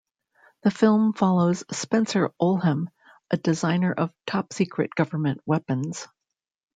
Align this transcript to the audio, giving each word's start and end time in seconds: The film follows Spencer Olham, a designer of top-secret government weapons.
The 0.63 0.71
film 0.71 1.13
follows 1.13 1.63
Spencer 1.71 2.33
Olham, 2.41 2.87
a 3.29 3.37
designer 3.37 3.93
of 3.93 4.11
top-secret 4.25 4.95
government 4.95 5.41
weapons. 5.45 6.07